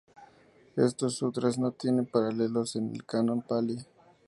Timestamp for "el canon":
2.91-3.43